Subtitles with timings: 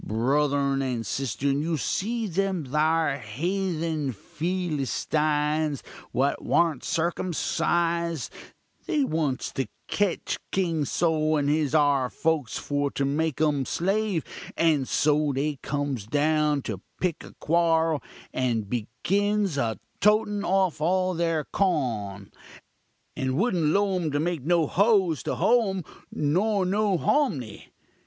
[0.03, 8.33] Bruthurn and sisturn, you see them thar hethun Fillystines, what warn't circumcised,
[8.87, 14.23] they wants to ketch King Sol and his 'ar folks for to make um slave;
[14.57, 18.01] and so, they cums down to pick a quorl,
[18.33, 22.31] and begins a totin off all their cawn,
[23.15, 27.67] and wouldn't 'low um to make no hoes to hoe um, nor no homnee.